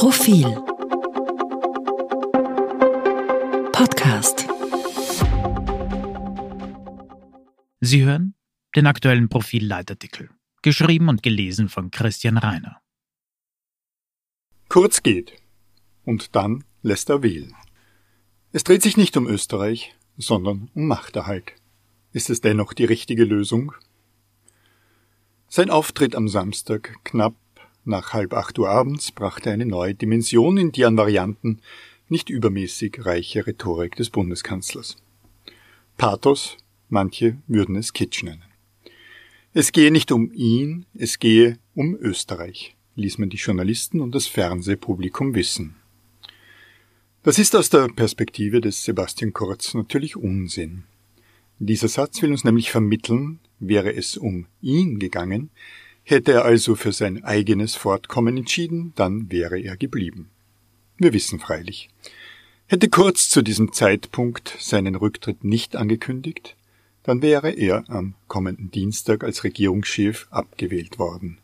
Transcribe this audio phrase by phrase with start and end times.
[0.00, 0.46] Profil
[3.70, 4.48] Podcast
[7.80, 8.34] Sie hören
[8.74, 10.30] den aktuellen Profil-Leitartikel,
[10.62, 12.80] geschrieben und gelesen von Christian Reiner.
[14.70, 15.34] Kurz geht.
[16.06, 17.54] Und dann lässt er wählen.
[18.52, 21.52] Es dreht sich nicht um Österreich, sondern um Machterhalt.
[22.14, 23.74] Ist es dennoch die richtige Lösung?
[25.46, 27.34] Sein Auftritt am Samstag, knapp
[27.84, 31.60] nach halb acht Uhr abends, brachte eine neue Dimension in die an Varianten
[32.08, 34.96] nicht übermäßig reiche Rhetorik des Bundeskanzlers.
[35.96, 36.56] Pathos,
[36.88, 38.44] manche würden es Kitsch nennen.
[39.52, 44.26] Es gehe nicht um ihn, es gehe um Österreich, ließ man die Journalisten und das
[44.26, 45.76] Fernsehpublikum wissen.
[47.22, 50.84] Das ist aus der Perspektive des Sebastian Kurz natürlich Unsinn.
[51.58, 55.50] Dieser Satz will uns nämlich vermitteln, wäre es um ihn gegangen,
[56.10, 60.30] hätte er also für sein eigenes Fortkommen entschieden, dann wäre er geblieben.
[60.98, 61.88] Wir wissen freilich.
[62.66, 66.56] Hätte Kurz zu diesem Zeitpunkt seinen Rücktritt nicht angekündigt,
[67.02, 71.38] dann wäre er am kommenden Dienstag als Regierungschef abgewählt worden.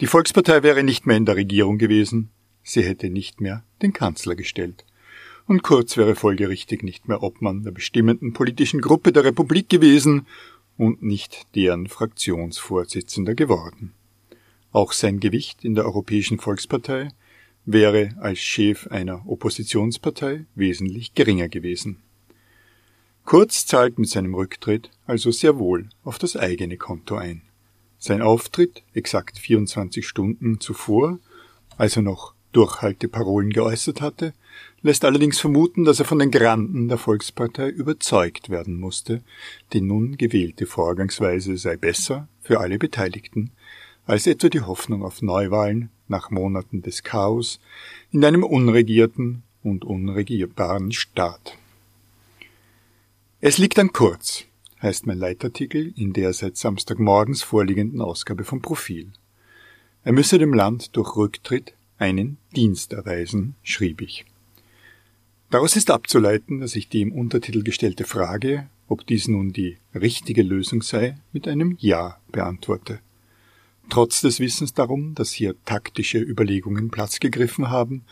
[0.00, 2.30] Die Volkspartei wäre nicht mehr in der Regierung gewesen,
[2.62, 4.84] sie hätte nicht mehr den Kanzler gestellt
[5.46, 10.26] und Kurz wäre folgerichtig nicht mehr Obmann der bestimmenden politischen Gruppe der Republik gewesen
[10.82, 13.94] und nicht deren Fraktionsvorsitzender geworden.
[14.72, 17.10] Auch sein Gewicht in der Europäischen Volkspartei
[17.64, 22.02] wäre als Chef einer Oppositionspartei wesentlich geringer gewesen.
[23.24, 27.42] Kurz zahlt mit seinem Rücktritt also sehr wohl auf das eigene Konto ein.
[27.98, 31.20] Sein Auftritt exakt 24 Stunden zuvor,
[31.76, 34.34] als er noch Durchhalteparolen geäußert hatte,
[34.82, 39.22] lässt allerdings vermuten, dass er von den Granden der Volkspartei überzeugt werden musste,
[39.72, 43.50] die nun gewählte Vorgangsweise sei besser für alle Beteiligten,
[44.06, 47.60] als etwa die Hoffnung auf Neuwahlen nach Monaten des Chaos
[48.10, 51.56] in einem unregierten und unregierbaren Staat.
[53.40, 54.44] Es liegt an Kurz,
[54.82, 59.12] heißt mein Leitartikel in der seit Samstagmorgens vorliegenden Ausgabe vom Profil.
[60.04, 64.24] Er müsse dem Land durch Rücktritt einen Dienst erweisen, schrieb ich.
[65.50, 70.42] Daraus ist abzuleiten, dass ich die im Untertitel gestellte Frage, ob dies nun die richtige
[70.42, 72.98] Lösung sei, mit einem Ja beantworte.
[73.88, 78.02] Trotz des Wissens darum, dass hier taktische Überlegungen Platz gegriffen haben,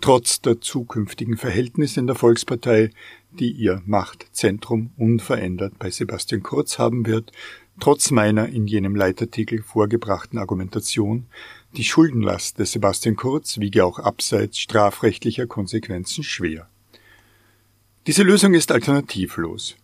[0.00, 2.90] trotz der zukünftigen Verhältnisse in der Volkspartei,
[3.30, 7.32] die ihr Machtzentrum unverändert bei Sebastian Kurz haben wird,
[7.80, 11.26] trotz meiner in jenem Leitartikel vorgebrachten Argumentation,
[11.76, 16.68] die Schuldenlast des Sebastian Kurz wiege auch abseits strafrechtlicher Konsequenzen schwer.
[18.06, 19.76] Diese Lösung ist alternativlos.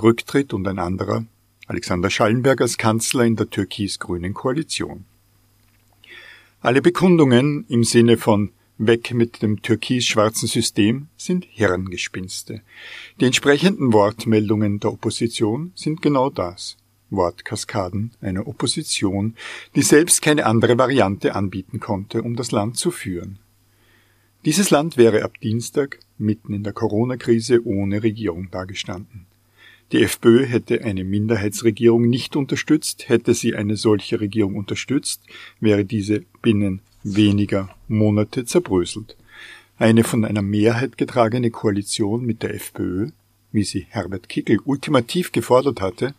[0.00, 1.24] Rücktritt und ein anderer,
[1.66, 5.04] Alexander Schallenberg als Kanzler in der türkis-grünen Koalition.
[6.60, 12.62] Alle Bekundungen im Sinne von Weg mit dem türkis-schwarzen System sind Hirngespinste.
[13.20, 16.76] Die entsprechenden Wortmeldungen der Opposition sind genau das.
[17.12, 19.36] Wortkaskaden einer Opposition,
[19.76, 23.38] die selbst keine andere Variante anbieten konnte, um das Land zu führen.
[24.44, 29.26] Dieses Land wäre ab Dienstag mitten in der Corona-Krise ohne Regierung dagestanden.
[29.92, 35.22] Die FPÖ hätte eine Minderheitsregierung nicht unterstützt, hätte sie eine solche Regierung unterstützt,
[35.60, 39.16] wäre diese binnen weniger Monate zerbröselt.
[39.78, 43.10] Eine von einer Mehrheit getragene Koalition mit der FPÖ
[43.52, 46.14] wie sie Herbert Kickel ultimativ gefordert hatte,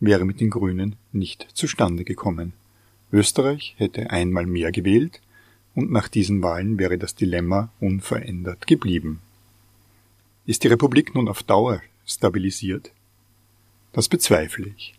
[0.00, 2.54] wäre mit den Grünen nicht zustande gekommen.
[3.12, 5.20] Österreich hätte einmal mehr gewählt,
[5.74, 9.20] und nach diesen Wahlen wäre das Dilemma unverändert geblieben.
[10.44, 12.90] Ist die Republik nun auf Dauer stabilisiert?
[13.92, 14.94] Das bezweifle ich.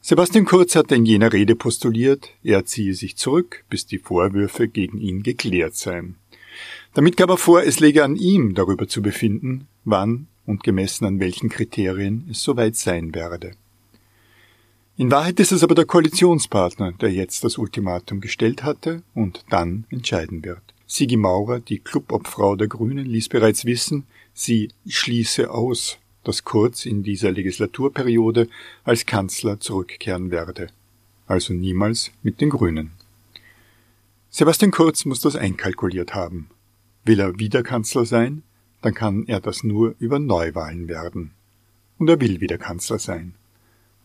[0.00, 4.98] Sebastian Kurz hatte in jener Rede postuliert, er ziehe sich zurück, bis die Vorwürfe gegen
[4.98, 6.16] ihn geklärt seien.
[6.94, 11.20] Damit gab er vor, es läge an ihm, darüber zu befinden, wann und gemessen an
[11.20, 13.52] welchen Kriterien es soweit sein werde.
[14.96, 19.86] In Wahrheit ist es aber der Koalitionspartner, der jetzt das Ultimatum gestellt hatte und dann
[19.88, 20.62] entscheiden wird.
[20.86, 24.04] Sigi Maurer, die Clubobfrau der Grünen, ließ bereits wissen,
[24.34, 28.48] sie schließe aus, dass Kurz in dieser Legislaturperiode
[28.84, 30.68] als Kanzler zurückkehren werde.
[31.26, 32.90] Also niemals mit den Grünen.
[34.28, 36.50] Sebastian Kurz muss das einkalkuliert haben.
[37.04, 38.42] Will er wieder Kanzler sein?
[38.82, 41.32] Dann kann er das nur über Neuwahlen werden.
[41.98, 43.34] Und er will wieder Kanzler sein.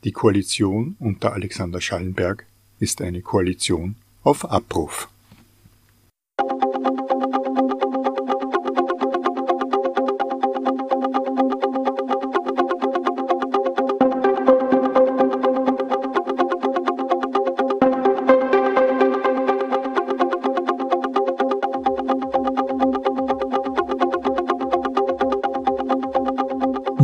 [0.04, 2.46] Die Koalition unter Alexander Schallenberg
[2.80, 5.10] ist eine Koalition auf Abruf.